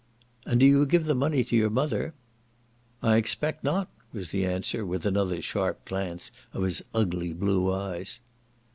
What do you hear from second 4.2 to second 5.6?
the answer, with another